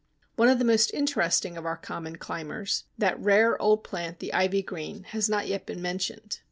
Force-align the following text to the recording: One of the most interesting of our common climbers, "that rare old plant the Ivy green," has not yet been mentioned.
One 0.35 0.47
of 0.49 0.57
the 0.57 0.65
most 0.65 0.89
interesting 0.95 1.57
of 1.57 1.65
our 1.67 1.77
common 1.77 2.15
climbers, 2.15 2.85
"that 2.97 3.19
rare 3.19 3.61
old 3.61 3.83
plant 3.83 4.17
the 4.17 4.33
Ivy 4.33 4.63
green," 4.63 5.03
has 5.09 5.29
not 5.29 5.45
yet 5.47 5.67
been 5.67 5.79
mentioned. 5.79 6.39